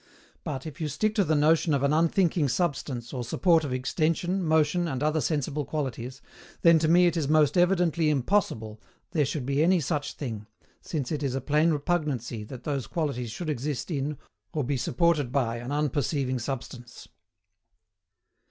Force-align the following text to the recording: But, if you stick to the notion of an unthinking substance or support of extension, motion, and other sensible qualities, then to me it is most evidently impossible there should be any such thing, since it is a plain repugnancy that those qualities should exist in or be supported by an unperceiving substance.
But, 0.43 0.65
if 0.65 0.81
you 0.81 0.87
stick 0.87 1.13
to 1.13 1.23
the 1.23 1.35
notion 1.35 1.75
of 1.75 1.83
an 1.83 1.93
unthinking 1.93 2.47
substance 2.47 3.13
or 3.13 3.23
support 3.23 3.63
of 3.63 3.71
extension, 3.71 4.43
motion, 4.43 4.87
and 4.87 5.03
other 5.03 5.21
sensible 5.21 5.63
qualities, 5.63 6.23
then 6.63 6.79
to 6.79 6.87
me 6.87 7.05
it 7.05 7.15
is 7.15 7.27
most 7.27 7.55
evidently 7.55 8.09
impossible 8.09 8.81
there 9.11 9.25
should 9.25 9.45
be 9.45 9.61
any 9.61 9.79
such 9.79 10.13
thing, 10.13 10.47
since 10.81 11.11
it 11.11 11.21
is 11.21 11.35
a 11.35 11.39
plain 11.39 11.69
repugnancy 11.69 12.43
that 12.45 12.63
those 12.63 12.87
qualities 12.87 13.29
should 13.29 13.47
exist 13.47 13.91
in 13.91 14.17
or 14.53 14.63
be 14.63 14.75
supported 14.75 15.31
by 15.31 15.57
an 15.57 15.71
unperceiving 15.71 16.39
substance. 16.39 17.07